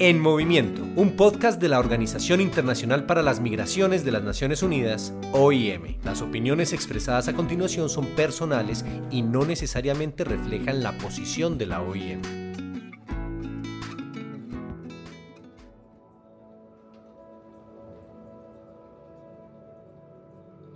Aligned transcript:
En 0.00 0.20
Movimiento, 0.20 0.82
un 0.94 1.16
podcast 1.16 1.60
de 1.60 1.68
la 1.68 1.80
Organización 1.80 2.40
Internacional 2.40 3.04
para 3.04 3.20
las 3.20 3.40
Migraciones 3.40 4.04
de 4.04 4.12
las 4.12 4.22
Naciones 4.22 4.62
Unidas, 4.62 5.12
OIM. 5.32 5.96
Las 6.04 6.22
opiniones 6.22 6.72
expresadas 6.72 7.26
a 7.26 7.32
continuación 7.32 7.88
son 7.88 8.06
personales 8.14 8.84
y 9.10 9.22
no 9.22 9.44
necesariamente 9.44 10.22
reflejan 10.22 10.84
la 10.84 10.96
posición 10.98 11.58
de 11.58 11.66
la 11.66 11.82
OIM. 11.82 12.22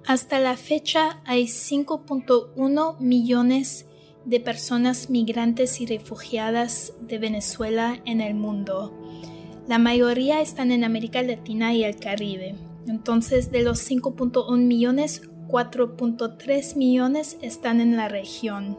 Hasta 0.04 0.40
la 0.40 0.56
fecha 0.56 1.22
hay 1.24 1.44
5.1 1.44 2.98
millones 2.98 3.86
de 3.86 3.91
personas 4.40 5.10
migrantes 5.10 5.80
y 5.80 5.86
refugiadas 5.86 6.92
de 7.00 7.18
Venezuela 7.18 8.00
en 8.04 8.20
el 8.20 8.34
mundo. 8.34 8.92
La 9.68 9.78
mayoría 9.78 10.40
están 10.40 10.72
en 10.72 10.84
América 10.84 11.22
Latina 11.22 11.72
y 11.74 11.84
el 11.84 11.96
Caribe. 11.96 12.54
Entonces, 12.86 13.50
de 13.52 13.62
los 13.62 13.88
5.1 13.88 14.58
millones, 14.58 15.22
4.3 15.48 16.76
millones 16.76 17.38
están 17.42 17.80
en 17.80 17.96
la 17.96 18.08
región. 18.08 18.78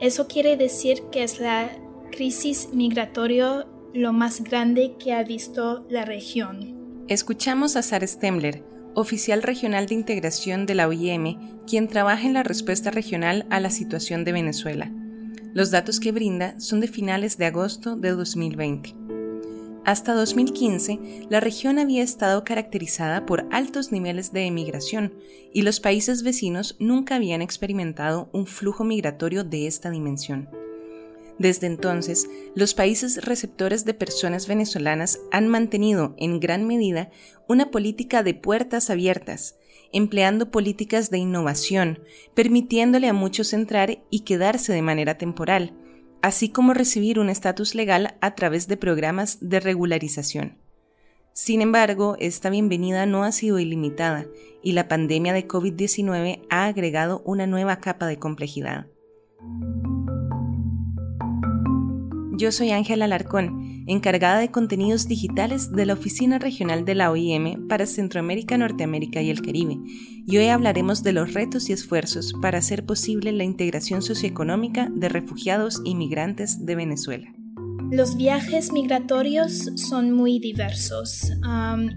Eso 0.00 0.26
quiere 0.26 0.56
decir 0.56 1.02
que 1.10 1.22
es 1.22 1.40
la 1.40 1.70
crisis 2.10 2.68
migratoria 2.72 3.66
lo 3.94 4.12
más 4.12 4.42
grande 4.42 4.96
que 4.98 5.12
ha 5.12 5.22
visto 5.22 5.86
la 5.88 6.04
región. 6.04 7.04
Escuchamos 7.08 7.76
a 7.76 7.82
Sara 7.82 8.06
Stembler, 8.06 8.64
oficial 8.94 9.42
regional 9.42 9.86
de 9.86 9.94
integración 9.94 10.66
de 10.66 10.74
la 10.74 10.88
OIM, 10.88 11.38
quien 11.66 11.88
trabaja 11.88 12.26
en 12.26 12.34
la 12.34 12.42
respuesta 12.42 12.90
regional 12.90 13.46
a 13.50 13.60
la 13.60 13.70
situación 13.70 14.24
de 14.24 14.32
Venezuela. 14.32 14.90
Los 15.52 15.70
datos 15.70 16.00
que 16.00 16.12
brinda 16.12 16.58
son 16.58 16.80
de 16.80 16.88
finales 16.88 17.38
de 17.38 17.46
agosto 17.46 17.96
de 17.96 18.10
2020. 18.10 18.94
Hasta 19.84 20.14
2015, 20.14 21.26
la 21.28 21.40
región 21.40 21.78
había 21.78 22.02
estado 22.02 22.42
caracterizada 22.42 23.26
por 23.26 23.46
altos 23.52 23.92
niveles 23.92 24.32
de 24.32 24.46
emigración 24.46 25.12
y 25.52 25.62
los 25.62 25.78
países 25.78 26.22
vecinos 26.22 26.76
nunca 26.78 27.16
habían 27.16 27.42
experimentado 27.42 28.30
un 28.32 28.46
flujo 28.46 28.82
migratorio 28.82 29.44
de 29.44 29.66
esta 29.66 29.90
dimensión. 29.90 30.48
Desde 31.38 31.66
entonces, 31.66 32.28
los 32.54 32.74
países 32.74 33.24
receptores 33.24 33.84
de 33.84 33.94
personas 33.94 34.46
venezolanas 34.46 35.18
han 35.32 35.48
mantenido 35.48 36.14
en 36.16 36.38
gran 36.38 36.66
medida 36.66 37.10
una 37.48 37.70
política 37.70 38.22
de 38.22 38.34
puertas 38.34 38.88
abiertas, 38.88 39.56
empleando 39.92 40.50
políticas 40.50 41.10
de 41.10 41.18
innovación, 41.18 42.00
permitiéndole 42.34 43.08
a 43.08 43.12
muchos 43.12 43.52
entrar 43.52 44.04
y 44.10 44.20
quedarse 44.20 44.72
de 44.72 44.82
manera 44.82 45.18
temporal, 45.18 45.72
así 46.22 46.48
como 46.48 46.72
recibir 46.72 47.18
un 47.18 47.30
estatus 47.30 47.74
legal 47.74 48.16
a 48.20 48.34
través 48.34 48.68
de 48.68 48.76
programas 48.76 49.38
de 49.40 49.60
regularización. 49.60 50.58
Sin 51.32 51.62
embargo, 51.62 52.16
esta 52.20 52.48
bienvenida 52.48 53.06
no 53.06 53.24
ha 53.24 53.32
sido 53.32 53.58
ilimitada 53.58 54.26
y 54.62 54.72
la 54.72 54.86
pandemia 54.86 55.32
de 55.32 55.48
COVID-19 55.48 56.46
ha 56.48 56.66
agregado 56.66 57.22
una 57.26 57.48
nueva 57.48 57.80
capa 57.80 58.06
de 58.06 58.20
complejidad. 58.20 58.86
Yo 62.36 62.50
soy 62.50 62.72
Ángela 62.72 63.04
Alarcón, 63.04 63.84
encargada 63.86 64.40
de 64.40 64.50
contenidos 64.50 65.06
digitales 65.06 65.70
de 65.70 65.86
la 65.86 65.92
Oficina 65.92 66.40
Regional 66.40 66.84
de 66.84 66.96
la 66.96 67.12
OIM 67.12 67.68
para 67.68 67.86
Centroamérica, 67.86 68.58
Norteamérica 68.58 69.22
y 69.22 69.30
el 69.30 69.40
Caribe, 69.40 69.78
y 70.26 70.36
hoy 70.36 70.48
hablaremos 70.48 71.04
de 71.04 71.12
los 71.12 71.32
retos 71.32 71.70
y 71.70 71.74
esfuerzos 71.74 72.32
para 72.42 72.58
hacer 72.58 72.84
posible 72.84 73.30
la 73.30 73.44
integración 73.44 74.02
socioeconómica 74.02 74.88
de 74.92 75.08
refugiados 75.08 75.80
y 75.84 75.94
migrantes 75.94 76.66
de 76.66 76.74
Venezuela. 76.74 77.32
Los 77.92 78.16
viajes 78.16 78.72
migratorios 78.72 79.70
son 79.76 80.10
muy 80.10 80.40
diversos 80.40 81.30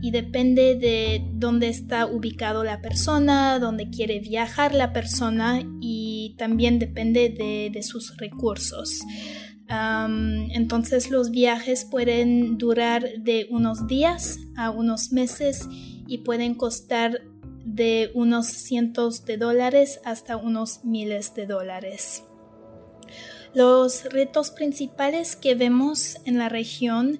y 0.03 0.11
depende 0.11 0.75
de 0.75 1.25
dónde 1.33 1.69
está 1.69 2.05
ubicado 2.05 2.63
la 2.63 2.81
persona, 2.81 3.57
dónde 3.57 3.89
quiere 3.89 4.19
viajar 4.19 4.75
la 4.75 4.94
persona 4.94 5.62
y 5.81 6.35
también 6.38 6.78
depende 6.78 7.29
de 7.73 7.83
sus 7.83 8.16
recursos 8.17 9.01
entonces 9.69 11.09
los 11.09 11.31
viajes 11.31 11.85
pueden 11.85 12.57
durar 12.57 13.09
de 13.19 13.47
unos 13.50 13.88
días 13.88 14.39
a 14.55 14.69
unos 14.69 15.11
meses 15.11 15.67
y 16.07 16.19
pueden 16.19 16.55
costar 16.55 17.22
de 17.66 18.11
unos 18.13 18.47
cientos 18.47 19.25
de 19.25 19.38
dólares 19.38 20.00
hasta 20.06 20.38
unos 20.38 20.85
miles 20.85 21.35
de 21.35 21.45
dólares. 21.45 22.23
Los 23.53 24.06
retos 24.06 24.51
principales 24.51 25.35
que 25.35 25.56
vemos 25.56 26.17
en 26.25 26.38
la 26.38 26.47
región 26.47 27.19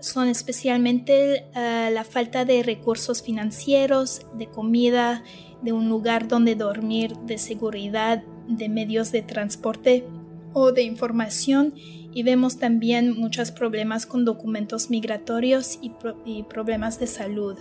son 0.00 0.28
especialmente 0.28 1.46
eh, 1.54 1.90
la 1.92 2.04
falta 2.04 2.44
de 2.44 2.62
recursos 2.62 3.22
financieros, 3.22 4.22
de 4.34 4.46
comida, 4.46 5.22
de 5.62 5.72
un 5.72 5.88
lugar 5.88 6.26
donde 6.26 6.54
dormir, 6.54 7.16
de 7.26 7.38
seguridad, 7.38 8.22
de 8.48 8.68
medios 8.68 9.12
de 9.12 9.22
transporte 9.22 10.04
o 10.52 10.72
de 10.72 10.82
información 10.82 11.74
y 12.14 12.22
vemos 12.22 12.58
también 12.58 13.18
muchos 13.18 13.50
problemas 13.50 14.06
con 14.06 14.24
documentos 14.24 14.90
migratorios 14.90 15.78
y, 15.80 15.92
problemas 16.44 16.98
de 17.00 17.06
salud. 17.06 17.56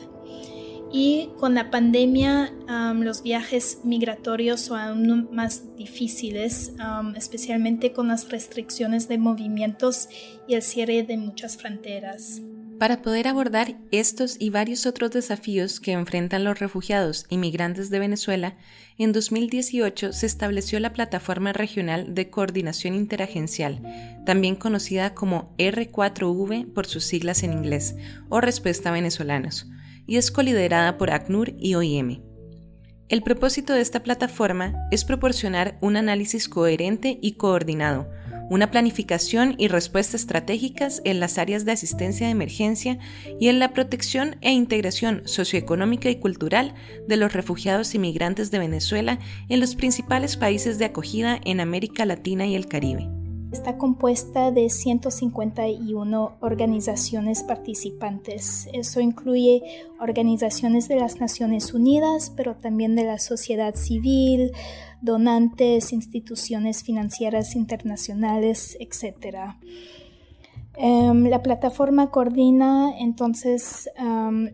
Y 0.94 1.29
con 1.40 1.56
la 1.56 1.72
pandemia 1.72 2.53
los 2.96 3.24
viajes 3.24 3.79
migratorios 3.85 4.59
son 4.59 4.79
aún 4.79 5.29
más 5.31 5.75
difíciles, 5.78 6.74
especialmente 7.16 7.94
con 7.94 8.09
las 8.09 8.29
restricciones 8.29 9.08
de 9.08 9.18
movimientos 9.18 10.09
y 10.47 10.56
el 10.56 10.62
cierre 10.62 11.03
de 11.03 11.16
muchas 11.16 11.56
fronteras. 11.56 12.41
Para 12.81 13.03
poder 13.03 13.28
abordar 13.28 13.75
estos 13.92 14.38
y 14.40 14.50
varios 14.50 14.88
otros 14.88 15.12
desafíos 15.12 15.80
que 15.80 15.92
enfrentan 15.92 16.44
los 16.44 16.58
refugiados 16.59 17.28
y 17.30 17.38
migrantes 17.38 17.92
de 17.92 18.00
Venezuela, 18.00 18.58
en 18.97 19.12
2018 19.12 20.12
se 20.14 20.25
estableció 20.25 20.80
la 20.80 20.91
Plataforma 20.91 21.53
Regional 21.53 22.16
de 22.16 22.31
Coordinación 22.31 22.96
Interagencial, 22.96 23.84
también 24.25 24.56
conocida 24.56 25.14
como 25.14 25.56
R4V 25.59 26.74
por 26.74 26.88
sus 26.88 27.03
siglas 27.03 27.44
en 27.44 27.53
inglés, 27.53 27.96
o 28.30 28.41
Respuesta 28.41 28.90
a 28.90 28.94
Venezolanos, 28.94 29.68
y 30.08 30.18
es 30.18 30.31
coliderada 30.31 30.97
por 30.97 31.12
ACNUR 31.12 31.53
y 31.59 31.75
OIM. 31.75 32.24
El 33.09 33.22
propósito 33.22 33.74
de 33.74 33.81
esta 33.81 34.02
plataforma 34.02 34.88
es 34.90 35.06
proporcionar 35.06 35.78
un 35.81 35.97
análisis 35.97 36.50
coherente 36.50 37.20
y 37.22 37.34
coordinado, 37.34 38.09
una 38.52 38.70
planificación 38.70 39.56
y 39.58 39.70
respuesta 39.70 40.18
estratégicas 40.18 41.02
en 41.06 41.22
las 41.22 41.38
áreas 41.38 41.64
de 41.64 41.72
asistencia 41.72 42.26
de 42.26 42.34
emergencia 42.34 43.00
y 43.40 43.48
en 43.48 43.60
la 43.60 43.72
protección 43.72 44.36
e 44.42 44.52
integración 44.52 45.22
socioeconómica 45.24 46.10
y 46.10 46.18
cultural 46.20 46.76
de 47.08 47.16
los 47.16 47.32
refugiados 47.32 47.96
y 47.96 48.00
migrantes 48.00 48.52
de 48.52 48.60
Venezuela 48.60 49.20
en 49.48 49.62
los 49.62 49.76
principales 49.76 50.36
países 50.36 50.80
de 50.80 50.86
acogida 50.86 51.40
en 51.46 51.62
América 51.62 52.06
Latina 52.06 52.46
y 52.46 52.56
el 52.56 52.68
Caribe. 52.68 53.21
Está 53.52 53.78
compuesta 53.78 54.50
de 54.52 54.70
151 54.70 56.38
organizaciones 56.40 57.44
participantes. 57.44 58.70
Eso 58.72 59.02
incluye 59.02 59.62
organizaciones 60.00 60.88
de 60.88 60.96
las 60.96 61.20
Naciones 61.20 61.74
Unidas, 61.74 62.32
pero 62.36 62.56
también 62.56 62.96
de 62.96 63.04
la 63.04 63.20
sociedad 63.20 63.76
civil, 63.76 64.54
donantes, 65.02 65.92
instituciones 65.92 66.84
financieras 66.84 67.56
internacionales, 67.58 68.78
etc. 68.80 69.56
Em, 70.76 71.26
la 71.26 71.44
plataforma 71.44 72.10
coordina 72.10 72.94
entonces 72.98 73.90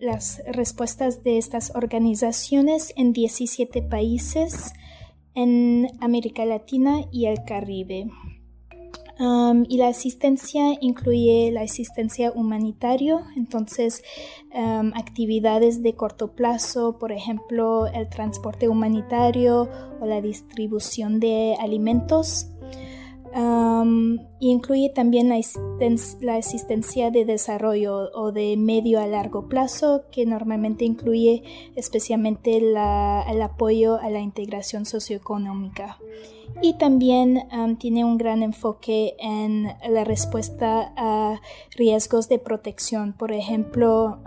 las 0.01 0.41
respuestas 0.47 1.23
de 1.23 1.37
estas 1.37 1.71
organizaciones 1.75 2.93
en 2.97 3.13
17 3.13 3.83
países 3.83 4.73
en 5.35 5.87
América 6.01 6.45
Latina 6.45 7.01
y 7.11 7.27
el 7.27 7.43
Caribe 7.45 8.09
y 9.19 9.77
la 9.77 9.87
asistencia 9.87 10.77
incluye 10.79 11.51
la 11.51 11.61
asistencia 11.61 12.31
humanitaria, 12.31 13.25
entonces 13.35 14.03
actividades 14.95 15.81
de 15.81 15.95
corto 15.95 16.33
plazo, 16.33 16.97
por 16.99 17.11
ejemplo, 17.11 17.87
el 17.87 18.09
transporte 18.09 18.67
humanitario 18.67 19.69
o 19.99 20.05
la 20.05 20.21
distribución 20.21 21.19
de 21.19 21.55
alimentos. 21.59 22.47
Incluye 24.39 24.89
también 24.89 25.29
la, 25.29 26.35
asistencia 26.35 27.11
de 27.11 27.25
desarrollo 27.25 28.09
o 28.13 28.31
de 28.31 28.57
medio 28.57 28.99
a 28.99 29.07
largo 29.07 29.47
plazo, 29.47 30.05
que 30.11 30.25
normalmente 30.25 30.85
incluye 30.85 31.43
especialmente 31.75 32.57
el 32.57 32.75
apoyo 33.41 33.97
a 33.97 34.09
la 34.09 34.19
integración 34.19 34.85
socioeconómica 34.85 35.97
y 36.61 36.73
también 36.73 37.47
tiene 37.79 38.03
un 38.03 38.17
gran 38.17 38.41
enfoque 38.41 39.15
en 39.19 39.67
la 39.87 40.03
respuesta 40.03 40.93
a 40.95 41.39
riesgos 41.75 42.29
de 42.29 42.39
protección, 42.39 43.13
por 43.13 43.31
ejemplo, 43.31 44.19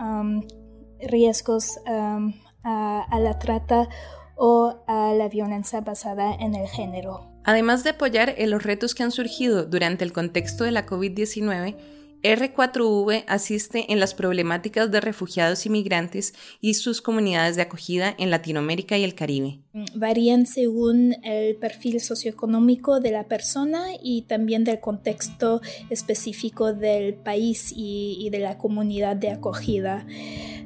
riesgos 0.99 1.79
um, 1.87 2.33
a, 2.63 3.19
la 3.19 3.39
trata 3.39 3.89
o 4.35 4.75
a 4.87 5.13
la 5.13 5.27
violencia 5.27 5.81
basada 5.81 6.33
en 6.33 6.55
el 6.55 6.67
género. 6.67 7.30
Además 7.43 7.83
de 7.83 7.91
apoyar 7.91 8.35
en 8.37 8.49
los 8.49 8.63
retos 8.63 8.93
que 8.93 9.03
han 9.03 9.11
surgido 9.11 9.65
durante 9.65 10.03
el 10.03 10.13
contexto 10.13 10.63
de 10.63 10.71
la 10.71 10.85
COVID-19, 10.85 11.75
R4V 12.23 13.23
asiste 13.27 13.91
en 13.91 13.99
las 13.99 14.13
problemáticas 14.13 14.91
de 14.91 15.01
refugiados 15.01 15.65
y 15.65 15.69
migrantes 15.69 16.35
y 16.59 16.75
sus 16.75 17.01
comunidades 17.01 17.55
de 17.55 17.63
acogida 17.63 18.13
en 18.17 18.29
Latinoamérica 18.29 18.97
y 18.97 19.03
el 19.03 19.15
Caribe. 19.15 19.59
Varían 19.95 20.45
según 20.45 21.15
el 21.23 21.55
perfil 21.55 21.99
socioeconómico 21.99 22.99
de 22.99 23.11
la 23.11 23.27
persona 23.27 23.85
y 24.01 24.23
también 24.23 24.63
del 24.63 24.79
contexto 24.79 25.61
específico 25.89 26.73
del 26.73 27.15
país 27.15 27.73
y, 27.75 28.29
de 28.31 28.39
la 28.39 28.57
comunidad 28.57 29.15
de 29.15 29.31
acogida. 29.31 30.05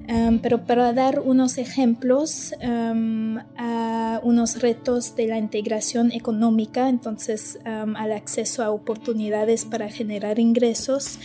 Um, 0.07 0.37
pero 0.37 0.65
para 0.65 0.93
dar 0.93 1.19
unos 1.19 1.57
ejemplos 1.57 2.53
um, 2.61 3.37
a 3.57 4.19
unos 4.23 4.61
retos 4.61 5.15
de 5.15 5.27
la 5.27 5.39
integración 5.39 6.11
económica, 6.11 6.89
entonces 6.89 7.57
um, 7.65 7.95
al 7.95 8.11
acceso 8.11 8.63
a 8.63 8.69
oportunidades 8.69 9.65
para 9.65 9.89
generar 9.89 10.37
ingresos, 10.37 11.17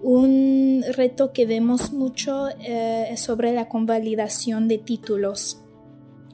un 0.00 0.84
reto 0.96 1.32
que 1.32 1.44
vemos 1.44 1.92
mucho 1.92 2.48
eh, 2.60 3.08
es 3.10 3.20
sobre 3.20 3.52
la 3.52 3.68
convalidación 3.68 4.68
de 4.68 4.78
títulos. 4.78 5.60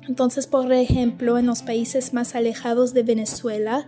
Entonces, 0.09 0.47
por 0.47 0.73
ejemplo, 0.73 1.39
en 1.39 1.47
los 1.47 1.63
países 1.63 2.13
más 2.13 2.35
alejados 2.35 2.95
de 2.95 3.05
Venezuela, 3.05 3.87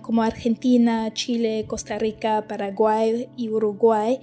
como 0.00 0.22
Argentina, 0.22 1.12
Chile, 1.12 1.66
Costa 1.66 1.98
Rica, 1.98 2.46
Paraguay 2.48 3.28
y 3.36 3.50
Uruguay, 3.50 4.20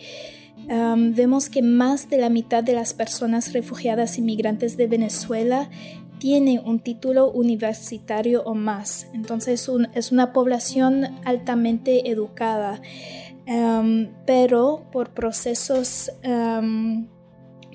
vemos 0.68 1.50
que 1.50 1.62
más 1.62 2.10
de 2.10 2.18
la 2.18 2.30
mitad 2.30 2.64
de 2.64 2.74
las 2.74 2.94
personas 2.94 3.54
refugiadas 3.54 4.18
inmigrantes 4.18 4.78
de 4.78 4.88
Venezuela 4.88 5.70
tiene 6.20 6.62
un 6.66 6.80
título 6.80 7.30
universitario 7.32 8.44
o 8.44 8.56
más. 8.56 9.08
Entonces 9.14 9.70
es 9.94 10.12
una 10.12 10.32
población 10.32 11.20
altamente 11.26 12.10
educada, 12.10 12.82
pero 14.26 14.86
por 14.92 15.14
procesos 15.14 16.12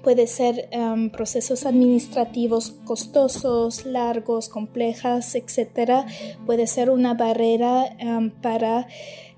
puede 0.02 0.26
ser 0.26 0.70
procesos 1.12 1.67
administrativos 1.67 2.70
costosos, 2.87 3.85
largos, 3.85 4.49
complejas, 4.49 5.35
etc. 5.35 6.06
Puede 6.46 6.67
ser 6.67 6.88
una 6.88 7.12
barrera 7.12 7.96
para 8.40 8.87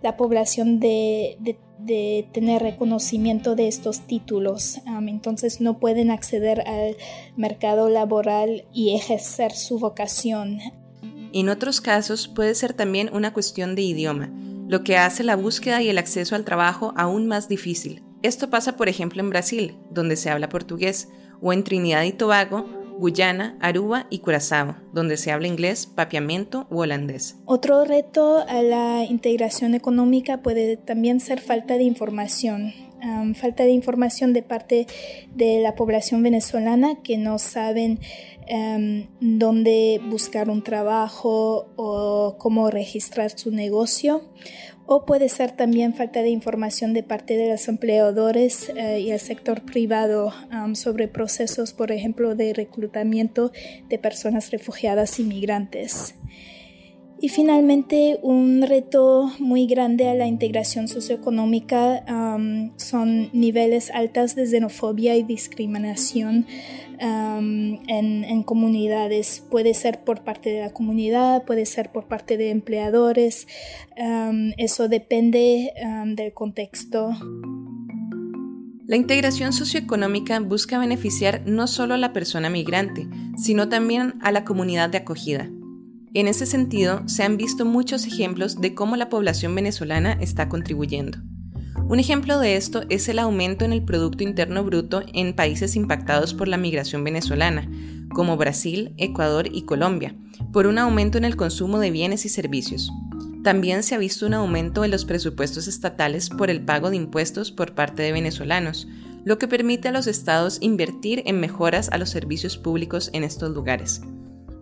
la 0.03 0.17
población 0.17 0.79
de 0.79 1.37
de 1.41 1.59
tener 1.87 2.63
reconocimiento 2.63 3.55
de 3.55 3.69
estos 3.69 4.07
títulos. 4.07 4.81
entonces 5.07 5.61
no 5.61 5.79
pueden 5.79 6.11
acceder 6.11 6.61
al 6.69 6.97
mercado 7.37 7.89
laboral 7.89 8.65
y 8.73 8.95
ejercer 8.95 9.53
su 9.53 9.79
vocación. 9.79 10.61
En 11.33 11.49
otros 11.49 11.81
casos 11.81 12.29
puede 12.29 12.55
ser 12.55 12.73
también 12.73 13.11
una 13.13 13.33
cuestión 13.33 13.75
de 13.75 13.83
idioma, 13.83 14.31
lo 14.69 14.83
que 14.83 14.97
hace 14.97 15.23
la 15.23 15.37
búsqueda 15.37 15.83
y 15.83 15.89
el 15.89 15.99
acceso 15.99 16.35
al 16.35 16.45
trabajo 16.45 16.93
aún 16.97 17.27
más 17.27 17.49
difícil. 17.49 18.03
Esto 18.23 18.51
pasa 18.51 18.77
por 18.77 18.89
ejemplo 18.89 19.21
en 19.21 19.31
Brasil, 19.31 19.77
donde 19.91 20.17
se 20.17 20.31
habla 20.31 20.49
portugués, 20.49 21.09
o 21.41 21.53
en 21.53 21.65
Trinidad 21.65 22.05
y 22.05 22.13
Tobago, 22.13 22.67
Guyana, 23.01 23.57
Aruba 23.61 24.07
y 24.11 24.19
Curazao, 24.19 24.77
donde 24.93 25.17
se 25.17 25.33
habla 25.33 25.49
inglés, 25.49 25.87
papiamento 25.87 26.67
u 26.71 26.81
holandés. 26.81 27.37
Otro 27.47 27.87
reto 27.87 28.45
a 28.47 28.63
la 28.63 29.05
integración 29.05 29.75
económica 29.75 30.43
puede 30.43 30.77
también 30.77 31.19
ser 31.21 31.41
falta 31.41 31.79
de 31.79 31.85
información. 31.85 32.75
falta 33.35 33.65
de 33.65 33.71
información 33.71 34.35
de 34.35 34.43
parte 34.43 34.87
de 35.35 35.63
la 35.63 35.75
población 35.75 36.23
venezolana 36.23 37.01
que 37.03 37.17
no 37.17 37.39
saben 37.39 37.99
dónde 39.21 40.01
buscar 40.11 40.51
un 40.51 40.63
trabajo 40.63 41.73
o 41.77 42.37
cómo 42.37 42.69
registrar 42.71 43.31
su 43.31 43.51
negocio 43.51 44.21
o 44.93 45.05
puede 45.05 45.29
ser 45.29 45.53
también 45.53 45.95
falta 45.95 46.21
de 46.21 46.31
información 46.31 46.95
de 46.95 47.05
parte 47.05 47.37
de 47.37 47.49
los 47.49 47.69
empleadores 47.69 48.71
eh, 48.71 48.99
y 48.99 49.13
el 49.13 49.21
sector 49.21 49.63
privado 49.63 50.33
um, 50.53 50.75
sobre 50.75 51.07
procesos, 51.07 51.73
por 51.73 51.93
ejemplo, 51.93 52.35
de 52.35 52.53
reclutamiento 52.53 53.53
de 53.89 53.99
personas 54.01 54.51
refugiadas 54.51 55.21
y 55.21 55.23
migrantes. 55.23 56.17
Y 57.23 57.29
finalmente, 57.29 58.19
un 58.23 58.63
reto 58.63 59.31
muy 59.39 59.67
grande 59.67 60.09
a 60.09 60.15
la 60.15 60.27
integración 60.27 60.89
socioeconómica 60.89 62.03
son 62.77 63.29
niveles 63.35 63.91
altos 63.91 64.35
de 64.35 64.47
xenofobia 64.47 65.15
y 65.17 65.23
discriminación 65.23 66.47
en, 66.99 68.43
comunidades. 68.45 69.45
Puede 69.51 69.75
ser 69.75 70.03
por 70.03 70.25
parte 70.25 70.49
de 70.49 70.61
la 70.63 70.71
comunidad, 70.71 71.45
puede 71.45 71.67
ser 71.67 71.93
por 71.93 72.09
parte 72.09 72.39
de 72.39 72.49
empleadores. 72.49 73.47
Eso 74.57 74.89
depende 74.89 75.75
del 76.17 76.33
contexto. 76.33 77.11
La 78.87 78.97
integración 78.97 79.53
socioeconómica 79.53 80.41
busca 80.41 80.79
beneficiar 80.79 81.43
no 81.45 81.67
solo 81.67 81.93
a 81.93 81.99
la 81.99 82.15
persona 82.15 82.49
migrante, 82.49 83.07
sino 83.37 83.69
también 83.69 84.15
a 84.23 84.33
la 84.33 84.45
comunidad 84.45 84.89
de 84.89 84.99
acogida. 84.99 85.51
En 86.13 86.27
ese 86.27 86.45
sentido, 86.45 87.03
se 87.07 87.23
han 87.23 87.37
visto 87.37 87.65
muchos 87.65 88.05
ejemplos 88.05 88.61
de 88.61 88.75
cómo 88.75 88.97
la 88.97 89.09
población 89.09 89.55
venezolana 89.55 90.15
está 90.15 90.49
contribuyendo. 90.49 91.19
Un 91.89 92.01
ejemplo 92.01 92.41
de 92.41 92.57
esto 92.57 92.83
es 92.89 93.09
el 93.09 93.21
aumento 93.21 93.65
en 93.65 93.73
el 93.73 93.85
Producto 93.85 94.25
Interno 94.25 94.65
Bruto 94.65 95.03
en 95.15 95.37
países 95.37 95.77
impactados 95.77 96.35
por 96.35 96.49
la 96.49 96.57
migración 96.57 97.05
venezolana, 97.05 97.71
como 98.13 98.37
Brasil, 98.37 98.93
Ecuador 98.97 99.49
y 99.53 99.63
Colombia, 99.63 100.17
por 100.53 100.67
un 100.67 100.79
aumento 100.79 101.17
en 101.17 101.25
el 101.25 101.37
consumo 101.37 101.79
de 101.79 101.93
bienes 101.93 102.25
y 102.25 102.29
servicios. 102.29 102.91
También 103.45 103.85
se 103.85 103.95
ha 103.95 103.99
visto 103.99 104.27
un 104.27 104.35
aumento 104.35 104.85
en 104.85 104.91
los 104.91 105.05
presupuestos 105.05 105.69
estatales 105.69 106.29
por 106.29 106.51
el 106.51 106.65
pago 106.65 106.91
de 106.91 106.97
impuestos 106.97 107.53
por 107.53 107.77
parte 107.77 108.03
de 108.03 108.11
venezolanos, 108.11 108.89
lo 109.25 109.39
que 109.39 109.47
permite 109.47 109.89
a 109.89 109.93
los 109.93 110.09
estados 110.09 110.59
invertir 110.61 111.23
en 111.27 111.39
mejoras 111.39 111.89
a 111.93 111.99
los 111.99 112.11
servicios 112.11 112.59
públicos 112.59 113.11
en 113.13 113.23
estos 113.23 113.55
lugares. 113.55 114.03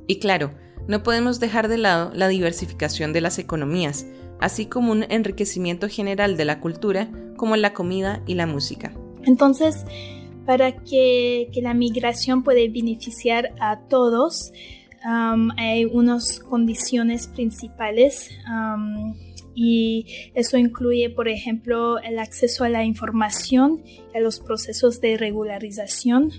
Y 0.07 0.19
claro, 0.19 0.53
no 0.89 1.03
podemos 1.03 1.39
dejar 1.39 1.69
de 1.69 1.79
lado 1.79 2.11
la 2.15 2.27
diversificación 2.27 3.13
de 3.13 3.21
las 3.21 3.39
economías, 3.39 4.07
así 4.41 4.67
como 4.67 4.91
un 4.91 5.05
enriquecimiento 5.11 5.89
general 5.89 6.37
de 6.37 6.47
la 6.47 6.61
cultura, 6.61 7.09
como 7.37 7.55
la 7.57 7.75
comida 7.75 8.23
y 8.27 8.35
la 8.35 8.47
música. 8.47 8.93
Entonces, 9.25 9.85
para 10.47 10.73
que, 10.73 11.51
la 11.63 11.75
migración 11.75 12.43
pueda 12.43 12.61
beneficiar 12.73 13.53
a 13.61 13.81
todos, 13.81 14.51
um, 15.05 15.51
hay 15.59 15.85
unas 15.85 16.41
condiciones 16.41 17.27
principales. 17.27 18.31
Um, 18.51 19.15
y 19.55 20.07
eso 20.35 20.57
incluye, 20.57 21.11
por 21.11 21.29
ejemplo, 21.29 21.99
el 21.99 22.19
acceso 22.19 22.65
a 22.65 22.69
la 22.71 22.85
información, 22.85 23.83
a 24.15 24.21
los 24.21 24.41
procesos 24.41 25.01
de 25.01 25.19
regularización, 25.19 26.31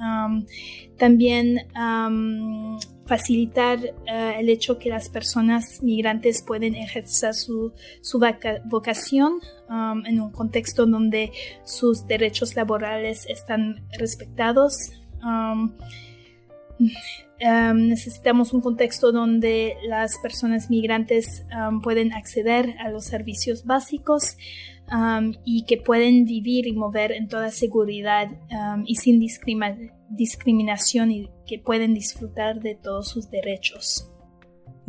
um, 0.00 0.46
también 0.96 1.66
facilitar 3.08 3.78
eh, 3.82 4.34
el 4.38 4.50
hecho 4.50 4.78
que 4.78 4.90
las 4.90 5.08
personas 5.08 5.82
migrantes 5.82 6.42
pueden 6.46 6.74
ejercer 6.74 7.34
su, 7.34 7.72
vocación 8.66 9.40
um, 9.70 10.04
en 10.04 10.20
un 10.20 10.30
contexto 10.30 10.84
donde 10.84 11.32
sus 11.64 12.06
derechos 12.06 12.54
laborales 12.54 13.26
están 13.26 13.82
respetados. 13.98 14.92
Um, 15.24 15.72
um, 16.80 17.88
necesitamos 17.88 18.52
un 18.52 18.60
contexto 18.60 19.10
donde 19.10 19.78
las 19.86 20.18
personas 20.18 20.68
migrantes 20.68 21.44
pueden 21.82 22.12
acceder 22.12 22.74
a 22.78 22.90
los 22.90 23.04
servicios 23.04 23.64
básicos 23.64 24.36
y 25.44 25.64
que 25.64 25.78
pueden 25.78 26.24
vivir 26.24 26.66
y 26.66 26.72
mover 26.72 27.12
en 27.12 27.28
toda 27.28 27.50
seguridad 27.50 28.28
y 28.86 28.96
sin 28.96 29.18
discriminación 30.10 31.10
y 31.10 31.30
que 31.46 31.58
pueden 31.58 31.94
disfrutar 31.94 32.60
de 32.60 32.74
todos 32.74 33.08
sus 33.08 33.30
derechos. 33.30 34.10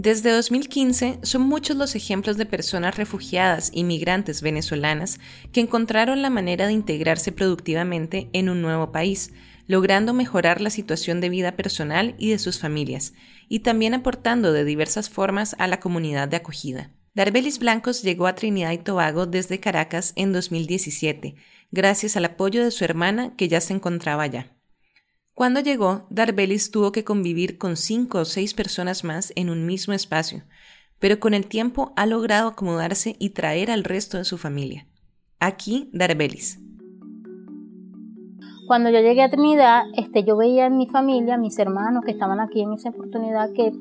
Desde 0.01 0.31
2015 0.31 1.19
son 1.23 1.41
muchos 1.41 1.75
los 1.75 1.93
ejemplos 1.93 2.38
de 2.38 2.45
personas 2.45 2.95
refugiadas 2.95 3.69
y 3.73 3.83
migrantes 3.83 4.41
venezolanas 4.41 5.19
que 5.51 5.59
encontraron 5.59 6.21
la 6.21 6.29
manera 6.29 6.67
de 6.67 6.73
integrarse 6.73 7.33
productivamente 7.33 8.29
en 8.31 8.47
un 8.47 8.61
nuevo 8.61 8.93
país, 8.93 9.33
logrando 9.67 10.13
mejorar 10.13 10.61
la 10.61 10.69
situación 10.69 11.19
de 11.19 11.27
vida 11.27 11.57
personal 11.57 12.15
y 12.17 12.29
de 12.29 12.39
sus 12.39 12.59
familias, 12.59 13.13
y 13.49 13.59
también 13.59 13.93
aportando 13.93 14.53
de 14.53 14.63
diversas 14.63 15.09
formas 15.09 15.53
a 15.59 15.67
la 15.67 15.81
comunidad 15.81 16.29
de 16.29 16.38
acogida. 16.38 16.93
Darbelis 17.13 17.59
Blancos 17.59 18.01
llegó 18.01 18.27
a 18.27 18.35
Trinidad 18.35 18.71
y 18.71 18.77
Tobago 18.77 19.25
desde 19.25 19.59
Caracas 19.59 20.13
en 20.15 20.31
2017, 20.31 21.35
gracias 21.71 22.15
al 22.15 22.23
apoyo 22.23 22.63
de 22.63 22.71
su 22.71 22.85
hermana 22.85 23.35
que 23.35 23.49
ya 23.49 23.59
se 23.59 23.73
encontraba 23.73 24.23
allá. 24.23 24.55
Cuando 25.39 25.62
llegó, 25.62 26.01
Darbelis 26.10 26.69
tuvo 26.69 26.91
que 26.91 27.05
convivir 27.05 27.58
con 27.58 27.77
cinco 27.77 28.17
o 28.17 28.25
seis 28.25 28.53
personas 28.53 29.05
más 29.05 29.31
en 29.38 29.50
un 29.50 29.65
mismo 29.65 29.93
espacio, 29.93 30.41
pero 31.00 31.22
con 31.22 31.34
el 31.34 31.48
tiempo 31.48 31.93
ha 31.96 32.05
logrado 32.05 32.50
acomodarse 32.50 33.15
y 33.19 33.29
traer 33.29 33.72
al 33.72 33.86
resto 33.86 34.17
de 34.17 34.25
su 34.25 34.38
familia. 34.38 34.86
Aquí, 35.39 35.89
Darbelis. 35.93 36.60
Cuando 38.67 38.89
yo 38.89 39.00
llegué 39.00 39.24
a 39.24 39.29
Trinidad, 39.29 39.84
este, 39.96 40.25
yo 40.25 40.36
veía 40.36 40.65
en 40.65 40.77
mi 40.77 40.88
familia, 40.88 41.38
mis 41.38 41.58
hermanos 41.58 42.03
que 42.03 42.12
estaban 42.12 42.41
aquí 42.41 42.62
en 42.62 42.74
esa 42.74 42.89
oportunidad, 42.89 43.53
que 43.53 43.72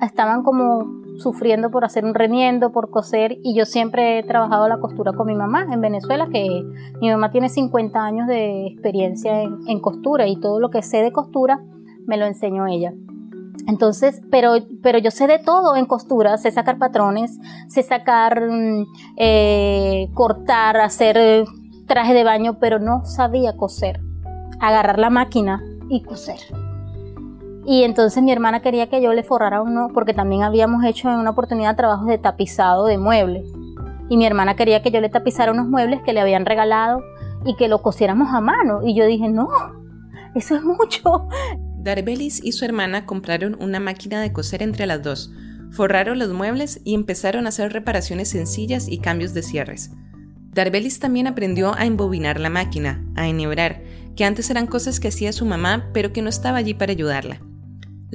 estaban 0.00 0.42
como 0.42 1.04
sufriendo 1.18 1.70
por 1.70 1.84
hacer 1.84 2.04
un 2.04 2.14
remiendo, 2.14 2.72
por 2.72 2.90
coser, 2.90 3.38
y 3.42 3.56
yo 3.56 3.64
siempre 3.64 4.18
he 4.18 4.22
trabajado 4.22 4.68
la 4.68 4.78
costura 4.78 5.12
con 5.12 5.26
mi 5.26 5.34
mamá 5.34 5.66
en 5.70 5.80
Venezuela, 5.80 6.28
que 6.30 6.62
mi 7.00 7.10
mamá 7.10 7.30
tiene 7.30 7.48
50 7.48 8.04
años 8.04 8.26
de 8.26 8.66
experiencia 8.66 9.42
en, 9.42 9.80
costura 9.80 10.26
y 10.26 10.38
todo 10.38 10.60
lo 10.60 10.70
que 10.70 10.82
sé 10.82 10.98
de 10.98 11.12
costura 11.12 11.62
me 12.06 12.16
lo 12.16 12.26
enseñó 12.26 12.66
ella. 12.66 12.92
Entonces, 13.66 14.20
pero, 14.30 14.54
pero 14.82 14.98
yo 14.98 15.10
sé 15.10 15.26
de 15.26 15.38
todo 15.38 15.76
en 15.76 15.86
costura, 15.86 16.36
sé 16.36 16.50
sacar 16.50 16.78
patrones, 16.78 17.38
sé 17.68 17.82
sacar, 17.82 18.40
mm, 18.48 18.84
eh, 19.16 20.08
cortar, 20.14 20.76
hacer 20.76 21.46
traje 21.86 22.14
de 22.14 22.24
baño, 22.24 22.58
pero 22.60 22.78
no 22.78 23.04
sabía 23.04 23.56
coser. 23.56 24.00
Agarrar 24.60 24.98
la 24.98 25.10
máquina 25.10 25.62
y 25.88 26.02
coser. 26.02 26.38
Y 27.66 27.82
entonces 27.82 28.22
mi 28.22 28.30
hermana 28.30 28.62
quería 28.62 28.88
que 28.88 29.02
yo 29.02 29.12
le 29.12 29.24
forrara 29.24 29.60
uno, 29.60 29.88
porque 29.92 30.14
también 30.14 30.44
habíamos 30.44 30.84
hecho 30.84 31.10
en 31.10 31.18
una 31.18 31.30
oportunidad 31.30 31.76
trabajos 31.76 32.06
de 32.06 32.18
tapizado 32.18 32.86
de 32.86 32.96
muebles. 32.96 33.50
Y 34.08 34.16
mi 34.16 34.24
hermana 34.24 34.54
quería 34.54 34.82
que 34.82 34.92
yo 34.92 35.00
le 35.00 35.08
tapizara 35.08 35.50
unos 35.50 35.68
muebles 35.68 36.00
que 36.02 36.12
le 36.12 36.20
habían 36.20 36.46
regalado 36.46 37.02
y 37.44 37.56
que 37.56 37.66
lo 37.66 37.82
cosiéramos 37.82 38.32
a 38.32 38.40
mano. 38.40 38.82
Y 38.84 38.94
yo 38.94 39.04
dije, 39.04 39.28
no, 39.28 39.48
eso 40.36 40.54
es 40.54 40.62
mucho. 40.62 41.28
Darbelis 41.76 42.42
y 42.42 42.52
su 42.52 42.64
hermana 42.64 43.04
compraron 43.04 43.56
una 43.60 43.80
máquina 43.80 44.20
de 44.20 44.32
coser 44.32 44.62
entre 44.62 44.86
las 44.86 45.02
dos, 45.02 45.32
forraron 45.70 46.18
los 46.18 46.32
muebles 46.32 46.80
y 46.84 46.94
empezaron 46.94 47.46
a 47.46 47.48
hacer 47.48 47.72
reparaciones 47.72 48.28
sencillas 48.28 48.88
y 48.88 48.98
cambios 48.98 49.34
de 49.34 49.42
cierres. 49.42 49.90
Darbelis 50.52 51.00
también 51.00 51.26
aprendió 51.26 51.74
a 51.74 51.84
embobinar 51.84 52.40
la 52.40 52.48
máquina, 52.48 53.04
a 53.14 53.28
enhebrar, 53.28 53.82
que 54.16 54.24
antes 54.24 54.50
eran 54.50 54.66
cosas 54.66 55.00
que 55.00 55.08
hacía 55.08 55.32
su 55.32 55.46
mamá 55.46 55.90
pero 55.92 56.12
que 56.12 56.22
no 56.22 56.28
estaba 56.28 56.58
allí 56.58 56.74
para 56.74 56.92
ayudarla. 56.92 57.40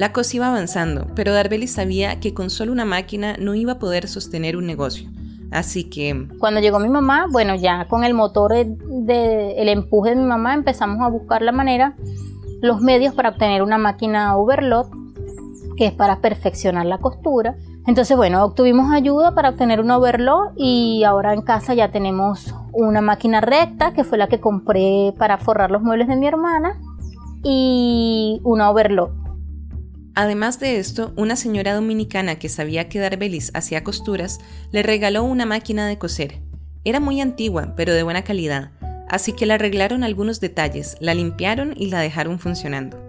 La 0.02 0.14
cosa 0.14 0.38
iba 0.38 0.48
avanzando, 0.48 1.06
pero 1.14 1.32
Darbelis 1.32 1.74
sabía 1.74 2.20
que 2.20 2.34
con 2.34 2.50
solo 2.50 2.72
una 2.72 2.86
máquina 2.86 3.36
no 3.38 3.54
iba 3.54 3.74
a 3.74 3.78
poder 3.78 4.08
sostener 4.08 4.58
un 4.58 4.66
negocio. 4.66 5.08
Así 5.52 5.92
que... 5.92 6.28
Cuando 6.40 6.60
llegó 6.60 6.80
mi 6.80 6.90
mamá, 6.90 7.28
bueno, 7.30 7.54
ya 7.54 7.86
con 7.88 8.04
el 8.04 8.16
motor 8.16 8.52
del 8.52 8.80
el 8.90 9.70
empuje 9.70 10.10
de 10.10 10.16
mi 10.16 10.24
mamá 10.24 10.56
empezamos 10.56 11.02
a 11.02 11.08
buscar 11.08 11.44
la 11.44 11.52
manera, 11.52 11.94
los 12.64 12.82
medios 12.82 13.14
para 13.14 13.30
obtener 13.30 13.62
una 13.62 13.78
máquina 13.78 14.36
overlock, 14.38 14.92
que 15.78 15.86
es 15.86 15.94
para 15.94 16.20
perfeccionar 16.20 16.88
la 16.88 16.98
costura. 16.98 17.56
Entonces, 17.86 18.18
bueno, 18.18 18.44
obtuvimos 18.44 18.92
ayuda 18.92 19.36
para 19.36 19.50
obtener 19.50 19.82
un 19.82 19.92
overlock 19.92 20.54
y 20.58 21.04
ahora 21.04 21.36
en 21.36 21.44
casa 21.44 21.76
ya 21.76 21.92
tenemos 21.92 22.56
una 22.74 23.02
máquina 23.02 23.40
recta, 23.40 23.94
que 23.94 24.04
fue 24.04 24.18
la 24.18 24.28
que 24.28 24.40
compré 24.40 25.14
para 25.20 25.38
forrar 25.38 25.70
los 25.70 25.84
muebles 25.84 26.08
de 26.08 26.16
mi 26.16 26.26
hermana, 26.26 26.82
y 27.44 28.42
una 28.44 28.72
overlock 28.72 29.21
Además 30.14 30.60
de 30.60 30.78
esto, 30.78 31.14
una 31.16 31.38
señora 31.38 31.74
dominicana 31.74 32.38
que 32.38 32.50
sabía 32.50 32.90
que 32.90 33.00
Darbelis 33.00 33.52
hacía 33.54 33.84
costuras 33.84 34.40
le 34.72 34.84
regaló 34.84 35.24
una 35.24 35.46
máquina 35.46 35.88
de 35.88 35.98
coser. 35.98 36.42
Era 36.84 37.00
muy 37.00 37.22
antigua, 37.22 37.74
pero 37.78 37.94
de 37.94 38.04
buena 38.04 38.24
calidad, 38.24 38.72
así 39.08 39.32
que 39.32 39.46
le 39.46 39.54
arreglaron 39.54 40.04
algunos 40.04 40.42
detalles, 40.42 40.98
la 41.00 41.14
limpiaron 41.14 41.74
y 41.78 41.88
la 41.88 42.00
dejaron 42.00 42.40
funcionando. 42.40 43.00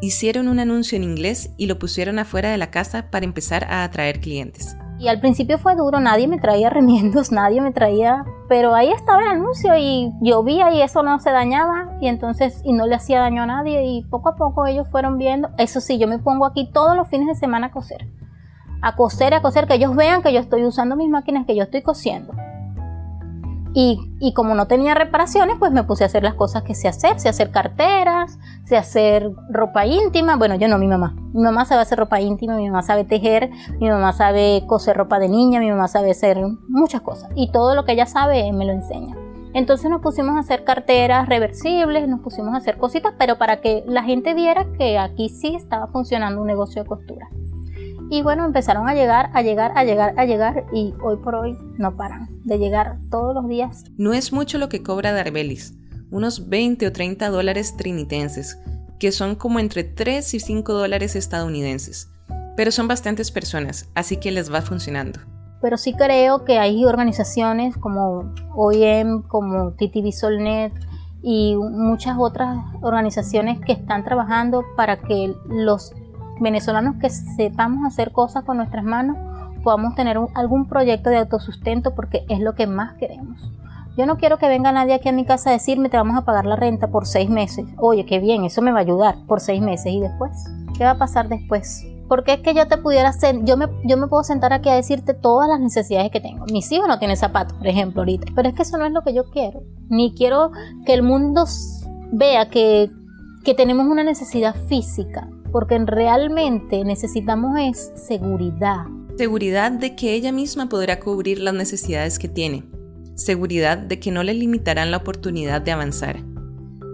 Hicieron 0.00 0.48
un 0.48 0.58
anuncio 0.58 0.96
en 0.96 1.04
inglés 1.04 1.50
y 1.56 1.66
lo 1.66 1.78
pusieron 1.78 2.18
afuera 2.18 2.50
de 2.50 2.58
la 2.58 2.70
casa 2.70 3.10
para 3.10 3.24
empezar 3.24 3.64
a 3.64 3.84
atraer 3.84 4.20
clientes. 4.20 4.76
Y 4.98 5.08
al 5.08 5.20
principio 5.20 5.58
fue 5.58 5.74
duro, 5.74 6.00
nadie 6.00 6.28
me 6.28 6.38
traía 6.38 6.70
remiendos, 6.70 7.32
nadie 7.32 7.60
me 7.60 7.72
traía, 7.72 8.24
pero 8.48 8.74
ahí 8.74 8.90
estaba 8.90 9.22
el 9.22 9.28
anuncio 9.28 9.76
y 9.76 10.12
llovía 10.20 10.72
y 10.72 10.82
eso 10.82 11.02
no 11.02 11.18
se 11.18 11.30
dañaba 11.30 11.96
y 12.00 12.08
entonces 12.08 12.60
y 12.64 12.72
no 12.72 12.86
le 12.86 12.94
hacía 12.94 13.20
daño 13.20 13.42
a 13.42 13.46
nadie 13.46 13.84
y 13.84 14.04
poco 14.04 14.30
a 14.30 14.36
poco 14.36 14.66
ellos 14.66 14.88
fueron 14.90 15.18
viendo, 15.18 15.50
eso 15.58 15.80
sí, 15.80 15.98
yo 15.98 16.06
me 16.06 16.18
pongo 16.18 16.46
aquí 16.46 16.70
todos 16.72 16.96
los 16.96 17.08
fines 17.08 17.26
de 17.26 17.34
semana 17.34 17.68
a 17.68 17.70
coser, 17.72 18.06
a 18.82 18.94
coser, 18.96 19.34
a 19.34 19.42
coser, 19.42 19.66
que 19.66 19.74
ellos 19.74 19.96
vean 19.96 20.22
que 20.22 20.32
yo 20.32 20.40
estoy 20.40 20.64
usando 20.64 20.96
mis 20.96 21.08
máquinas, 21.08 21.46
que 21.46 21.56
yo 21.56 21.64
estoy 21.64 21.82
cosiendo. 21.82 22.32
Y, 23.76 24.32
como 24.34 24.54
no 24.54 24.66
tenía 24.66 24.94
reparaciones, 24.94 25.56
pues 25.58 25.72
me 25.72 25.82
puse 25.82 26.04
a 26.04 26.06
hacer 26.06 26.22
las 26.22 26.34
cosas 26.34 26.62
que 26.62 26.76
sé 26.76 26.86
hacer, 26.86 27.18
sé 27.18 27.28
hacer 27.28 27.50
carteras, 27.50 28.38
sé 28.64 28.76
hacer 28.76 29.32
ropa 29.50 29.84
íntima. 29.84 30.36
Bueno, 30.36 30.54
yo 30.54 30.68
no, 30.68 30.78
mi 30.78 30.86
mamá. 30.86 31.16
Mi 31.32 31.42
mamá 31.42 31.64
sabe 31.64 31.82
hacer 31.82 31.98
ropa 31.98 32.20
íntima, 32.20 32.56
mi 32.56 32.68
mamá 32.68 32.82
sabe 32.82 33.04
tejer, 33.04 33.50
mi 33.80 33.90
mamá 33.90 34.12
sabe 34.12 34.62
coser 34.68 34.96
ropa 34.96 35.18
de 35.18 35.28
niña, 35.28 35.58
mi 35.58 35.70
mamá 35.70 35.88
sabe 35.88 36.12
hacer 36.12 36.40
muchas 36.68 37.00
cosas. 37.00 37.30
Y 37.34 37.50
todo 37.50 37.74
lo 37.74 37.84
que 37.84 37.92
ella 37.92 38.06
sabe 38.06 38.52
me 38.52 38.64
lo 38.64 38.72
enseña. 38.72 39.16
Entonces 39.54 39.88
nos 39.88 40.00
pusimos 40.00 40.36
a 40.36 40.40
hacer 40.40 40.64
carteras 40.64 41.28
reversibles, 41.28 42.08
nos 42.08 42.20
pusimos 42.20 42.54
a 42.54 42.58
hacer 42.58 42.76
cositas, 42.76 43.14
pero 43.18 43.38
para 43.38 43.60
que 43.60 43.84
la 43.86 44.02
gente 44.02 44.34
viera 44.34 44.66
que 44.78 44.98
aquí 44.98 45.28
sí 45.28 45.54
estaba 45.54 45.86
funcionando 45.88 46.40
un 46.40 46.46
negocio 46.46 46.82
de 46.82 46.88
costura. 46.88 47.28
Y 48.14 48.22
bueno, 48.22 48.44
empezaron 48.44 48.88
a 48.88 48.94
llegar, 48.94 49.30
a 49.34 49.42
llegar, 49.42 49.72
a 49.74 49.82
llegar, 49.82 50.14
a 50.16 50.24
llegar 50.24 50.66
y 50.72 50.94
hoy 51.02 51.16
por 51.16 51.34
hoy 51.34 51.58
no 51.78 51.96
paran 51.96 52.28
de 52.44 52.58
llegar 52.58 52.98
todos 53.10 53.34
los 53.34 53.48
días. 53.48 53.86
No 53.96 54.12
es 54.12 54.32
mucho 54.32 54.58
lo 54.58 54.68
que 54.68 54.84
cobra 54.84 55.12
Darbelis, 55.12 55.74
unos 56.12 56.48
20 56.48 56.86
o 56.86 56.92
30 56.92 57.28
dólares 57.30 57.76
trinitenses, 57.76 58.56
que 59.00 59.10
son 59.10 59.34
como 59.34 59.58
entre 59.58 59.82
3 59.82 60.32
y 60.32 60.38
5 60.38 60.72
dólares 60.72 61.16
estadounidenses. 61.16 62.08
Pero 62.56 62.70
son 62.70 62.86
bastantes 62.86 63.32
personas, 63.32 63.90
así 63.96 64.18
que 64.18 64.30
les 64.30 64.52
va 64.52 64.62
funcionando. 64.62 65.18
Pero 65.60 65.76
sí 65.76 65.92
creo 65.92 66.44
que 66.44 66.60
hay 66.60 66.84
organizaciones 66.84 67.76
como 67.76 68.32
OIM, 68.54 69.22
como 69.22 69.72
TTV 69.72 70.12
Solnet 70.12 70.72
y 71.20 71.56
muchas 71.56 72.16
otras 72.20 72.58
organizaciones 72.80 73.58
que 73.58 73.72
están 73.72 74.04
trabajando 74.04 74.62
para 74.76 75.00
que 75.00 75.34
los 75.48 75.92
venezolanos 76.40 76.96
que 77.00 77.10
sepamos 77.10 77.84
hacer 77.86 78.12
cosas 78.12 78.44
con 78.44 78.56
nuestras 78.56 78.84
manos 78.84 79.16
podamos 79.64 79.96
tener 79.96 80.18
algún 80.34 80.68
proyecto 80.68 81.10
de 81.10 81.16
autosustento 81.16 81.94
porque 81.94 82.24
es 82.28 82.38
lo 82.38 82.54
que 82.54 82.68
más 82.68 82.94
queremos. 82.94 83.50
Yo 83.96 84.06
no 84.06 84.18
quiero 84.18 84.38
que 84.38 84.48
venga 84.48 84.70
nadie 84.72 84.94
aquí 84.94 85.08
a 85.08 85.12
mi 85.12 85.24
casa 85.24 85.50
a 85.50 85.52
decirme 85.54 85.88
te 85.88 85.96
vamos 85.96 86.16
a 86.16 86.24
pagar 86.24 86.46
la 86.46 86.56
renta 86.56 86.88
por 86.88 87.06
seis 87.06 87.30
meses. 87.30 87.64
Oye, 87.78 88.04
qué 88.04 88.18
bien, 88.18 88.44
eso 88.44 88.60
me 88.60 88.72
va 88.72 88.78
a 88.78 88.82
ayudar 88.82 89.16
por 89.26 89.40
seis 89.40 89.62
meses. 89.62 89.92
¿Y 89.92 90.00
después? 90.00 90.32
¿Qué 90.76 90.84
va 90.84 90.90
a 90.90 90.98
pasar 90.98 91.28
después? 91.28 91.86
Porque 92.08 92.34
es 92.34 92.40
que 92.40 92.54
yo 92.54 92.66
te 92.68 92.76
pudiera 92.76 93.08
hacer, 93.08 93.44
yo 93.44 93.56
me, 93.56 93.66
yo 93.84 93.96
me 93.96 94.08
puedo 94.08 94.24
sentar 94.24 94.52
aquí 94.52 94.68
a 94.68 94.74
decirte 94.74 95.14
todas 95.14 95.48
las 95.48 95.60
necesidades 95.60 96.10
que 96.10 96.20
tengo. 96.20 96.44
Mis 96.52 96.70
hijos 96.70 96.86
no 96.88 96.98
tienen 96.98 97.16
zapatos, 97.16 97.56
por 97.56 97.66
ejemplo, 97.66 98.02
ahorita. 98.02 98.26
Pero 98.34 98.48
es 98.48 98.54
que 98.54 98.62
eso 98.62 98.76
no 98.76 98.84
es 98.84 98.92
lo 98.92 99.02
que 99.02 99.14
yo 99.14 99.30
quiero. 99.30 99.62
Ni 99.88 100.12
quiero 100.14 100.50
que 100.84 100.92
el 100.92 101.02
mundo 101.02 101.44
vea 102.12 102.50
que 102.50 102.90
tenemos 103.56 103.86
una 103.86 104.02
necesidad 104.02 104.54
física 104.66 105.28
porque 105.54 105.78
realmente 105.78 106.82
necesitamos 106.84 107.56
es 107.60 107.92
seguridad. 107.94 108.86
Seguridad 109.16 109.70
de 109.70 109.94
que 109.94 110.12
ella 110.12 110.32
misma 110.32 110.68
podrá 110.68 110.98
cubrir 110.98 111.38
las 111.38 111.54
necesidades 111.54 112.18
que 112.18 112.26
tiene. 112.26 112.64
Seguridad 113.14 113.78
de 113.78 114.00
que 114.00 114.10
no 114.10 114.24
le 114.24 114.34
limitarán 114.34 114.90
la 114.90 114.96
oportunidad 114.96 115.62
de 115.62 115.70
avanzar. 115.70 116.24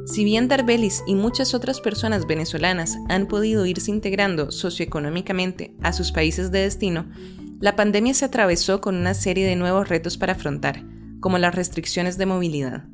Si 0.05 0.25
bien 0.25 0.47
Darbelis 0.49 1.03
y 1.07 1.15
muchas 1.15 1.55
otras 1.55 1.81
personas 1.81 2.27
venezolanas 2.27 2.99
han 3.09 3.29
podido 3.29 3.65
irse 3.65 3.93
integrando 3.93 4.51
socioeconómicamente 4.51 5.75
a 5.81 5.95
sus 5.95 6.13
países 6.13 6.51
de 6.51 6.59
destino, 6.59 7.07
la 7.61 7.77
pandemia 7.77 8.13
se 8.13 8.27
atravesó 8.27 8.83
con 8.83 8.95
una 8.95 9.15
serie 9.15 9.47
de 9.47 9.57
nuevos 9.57 9.89
retos 9.89 10.19
para 10.19 10.35
afrontar, 10.35 10.85
como 11.21 11.39
las 11.39 11.55
restricciones 11.55 12.19
de 12.19 12.27
movilidad. 12.27 12.85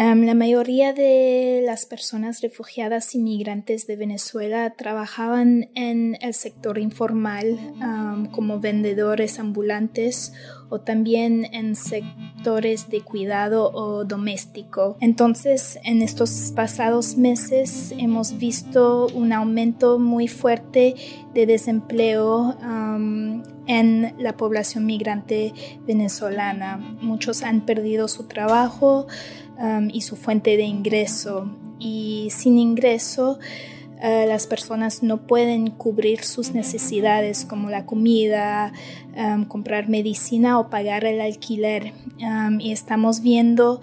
La 0.00 0.34
mayoría 0.34 0.94
de 0.94 1.62
las 1.64 1.84
personas 1.84 2.40
refugiadas 2.40 3.14
inmigrantes 3.14 3.86
de 3.86 3.96
Venezuela 3.96 4.70
trabajaban 4.70 5.68
en 5.74 6.16
el 6.22 6.32
sector 6.32 6.78
informal 6.78 7.58
como 8.32 8.60
vendedores 8.60 9.38
ambulantes 9.38 10.32
o 10.70 10.80
también 10.80 11.46
en 11.52 11.76
sectores 11.76 12.88
de 12.88 13.02
cuidado 13.02 13.70
o 13.74 14.04
doméstico. 14.04 14.96
Entonces, 15.00 15.78
en 15.84 16.00
estos 16.00 16.52
pasados 16.56 17.18
meses 17.18 17.92
hemos 17.98 18.38
visto 18.38 19.08
un 19.08 19.34
aumento 19.34 19.98
muy 19.98 20.28
fuerte 20.28 20.94
de 21.34 21.44
desempleo 21.44 22.56
en 23.70 24.14
la 24.18 24.36
población 24.36 24.84
migrante 24.84 25.54
venezolana. 25.86 26.76
Muchos 27.00 27.44
han 27.44 27.60
perdido 27.60 28.08
su 28.08 28.24
trabajo 28.24 29.06
y 29.92 30.00
su 30.00 30.16
fuente 30.16 30.56
de 30.56 30.64
ingreso. 30.64 31.48
Y 31.78 32.28
sin 32.30 32.58
ingreso, 32.58 33.38
eh, 34.02 34.24
las 34.26 34.46
personas 34.48 35.04
no 35.04 35.18
pueden 35.18 35.70
cubrir 35.70 36.24
sus 36.24 36.52
necesidades 36.52 37.44
como 37.44 37.70
la 37.70 37.86
comida, 37.86 38.72
comprar 39.48 39.88
medicina 39.88 40.58
o 40.58 40.68
pagar 40.68 41.04
el 41.04 41.20
alquiler. 41.20 41.92
y 42.58 42.72
estamos 42.72 43.20
viendo 43.20 43.80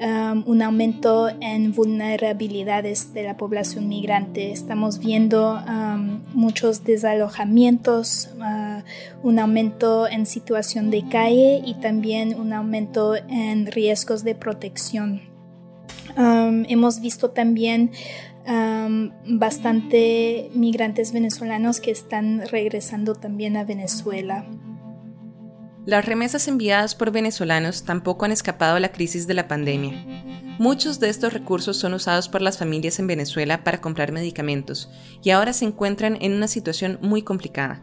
un 0.00 0.62
aumento 0.62 1.28
en 1.40 1.72
vulnerabilidades 1.72 3.12
de 3.12 3.22
la 3.22 3.36
población 3.36 3.88
migrante. 3.88 4.50
Estamos 4.50 4.98
viendo 4.98 5.60
muchos 6.32 6.84
desalojamientos, 6.84 8.30
uh, 8.38 8.82
un 9.22 9.38
aumento 9.38 10.08
en 10.08 10.24
situación 10.24 10.90
de 10.90 11.06
calle 11.08 11.60
y 11.64 11.74
también 11.74 12.38
un 12.38 12.52
aumento 12.52 13.14
en 13.16 13.66
riesgos 13.66 14.24
de 14.24 14.34
protección. 14.34 15.22
hemos 16.16 17.00
visto 17.00 17.30
también 17.30 17.92
bastante 19.26 20.50
migrantes 20.54 21.12
venezolanos 21.12 21.80
que 21.80 21.90
están 21.90 22.46
regresando 22.48 23.14
también 23.14 23.56
a 23.56 23.64
Venezuela. 23.64 24.46
Las 25.90 26.06
remesas 26.06 26.46
enviadas 26.46 26.94
por 26.94 27.10
venezolanos 27.10 27.82
tampoco 27.82 28.24
han 28.24 28.30
escapado 28.30 28.76
a 28.76 28.80
la 28.80 28.92
crisis 28.92 29.26
de 29.26 29.34
la 29.34 29.48
pandemia. 29.48 30.04
Muchos 30.56 31.00
de 31.00 31.08
estos 31.08 31.32
recursos 31.32 31.78
son 31.78 31.94
usados 31.94 32.28
por 32.28 32.42
las 32.42 32.58
familias 32.58 33.00
en 33.00 33.08
Venezuela 33.08 33.64
para 33.64 33.80
comprar 33.80 34.12
medicamentos 34.12 34.88
y 35.24 35.30
ahora 35.30 35.52
se 35.52 35.64
encuentran 35.64 36.16
en 36.20 36.32
una 36.32 36.46
situación 36.46 37.00
muy 37.02 37.22
complicada. 37.22 37.82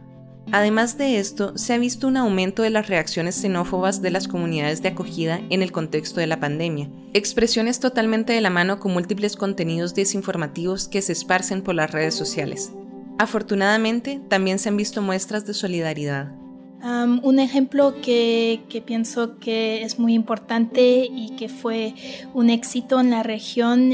Además 0.54 0.98
de 0.98 1.20
esto, 1.20 1.58
se 1.58 1.74
ha 1.74 1.78
visto 1.78 2.08
un 2.08 2.16
aumento 2.16 2.64
de 2.64 2.70
las 2.70 2.88
reacciones 2.88 3.36
xenófobas 3.36 4.02
de 4.02 4.12
las 4.12 4.30
comunidades 4.30 4.82
de 4.82 4.88
acogida 4.88 5.42
en 5.50 5.62
el 5.62 5.74
contexto 5.74 6.22
de 6.22 6.28
la 6.28 6.40
pandemia, 6.40 6.90
expresiones 7.14 7.82
totalmente 7.82 8.32
de 8.32 8.40
la 8.40 8.50
mano 8.50 8.80
con 8.80 8.94
múltiples 8.94 9.36
contenidos 9.36 9.96
desinformativos 9.96 10.88
que 10.88 11.02
se 11.02 11.12
esparcen 11.12 11.62
por 11.62 11.76
las 11.76 11.92
redes 11.92 12.16
sociales. 12.16 12.72
Afortunadamente, 13.20 14.22
también 14.30 14.60
se 14.60 14.70
han 14.70 14.78
visto 14.78 15.02
muestras 15.02 15.46
de 15.46 15.54
solidaridad 15.54 16.47
un 16.84 17.40
ejemplo 17.40 18.02
que, 18.02 18.62
pienso 18.86 19.40
que 19.40 19.84
es 19.84 19.98
muy 19.98 20.14
importante 20.14 21.08
y 21.12 21.32
que 21.32 21.50
fue 21.50 21.96
un 22.34 22.50
éxito 22.50 23.00
en 23.00 23.10
la 23.10 23.24
región 23.24 23.94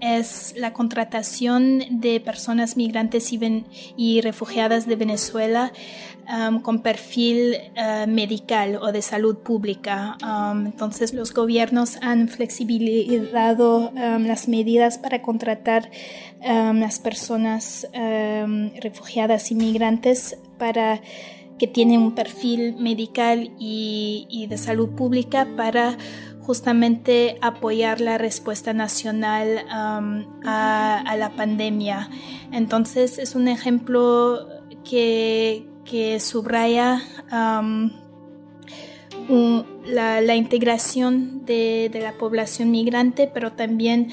es 0.00 0.54
la 0.56 0.72
contratación 0.72 1.82
de 1.90 2.20
personas 2.20 2.76
migrantes 2.76 3.32
y, 3.96 4.20
refugiadas 4.20 4.86
de 4.86 4.96
Venezuela 4.96 5.72
con 6.62 6.80
perfil 6.80 7.56
uh, 7.76 8.08
medical 8.08 8.76
o 8.76 8.92
de 8.92 9.02
salud 9.02 9.38
pública. 9.38 10.16
entonces 10.52 11.12
los 11.12 11.34
gobiernos 11.34 11.96
han 12.02 12.28
flexibilizado 12.28 13.90
las 13.94 14.46
medidas 14.46 14.98
para 14.98 15.22
contratar 15.22 15.90
las 16.40 17.00
personas 17.00 17.88
refugiadas 18.80 19.50
y 19.50 19.54
migrantes 19.56 20.38
para 20.56 21.00
que 21.60 21.66
tiene 21.66 21.98
un 21.98 22.14
perfil 22.14 22.74
medical 22.78 23.52
y, 23.58 24.46
de 24.48 24.56
salud 24.56 24.88
pública 24.96 25.46
para 25.58 25.98
justamente 26.40 27.36
apoyar 27.42 28.00
la 28.00 28.16
respuesta 28.16 28.72
nacional 28.72 29.66
um, 29.66 30.24
a, 30.42 31.14
la 31.18 31.36
pandemia. 31.36 32.08
Entonces 32.50 33.18
es 33.18 33.34
un 33.34 33.46
ejemplo 33.46 34.48
que, 34.84 35.66
subraya 36.18 37.02
um, 37.30 37.90
la, 39.84 40.34
integración 40.34 41.44
de, 41.44 41.90
la 41.92 42.14
población 42.14 42.70
migrante, 42.70 43.30
pero 43.32 43.52
también 43.52 44.08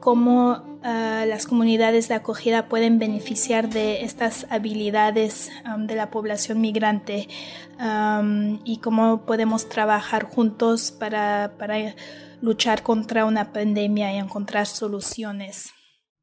cómo 0.00 0.70
Ah, 0.82 1.26
las 1.28 1.46
comunidades 1.46 2.08
de 2.08 2.14
acogida 2.14 2.68
pueden 2.68 2.98
beneficiar 2.98 3.68
de 3.68 4.02
estas 4.02 4.46
habilidades 4.48 5.50
de 5.76 5.94
la 5.94 6.10
población 6.10 6.60
migrante 6.60 7.28
y 8.64 8.78
cómo 8.78 9.26
podemos 9.26 9.68
trabajar 9.68 10.24
juntos 10.24 10.90
para, 10.90 11.52
para 11.58 11.94
luchar 12.40 12.82
contra 12.82 13.26
una 13.26 13.52
pandemia 13.52 14.14
y 14.14 14.18
encontrar 14.18 14.66
soluciones. 14.66 15.70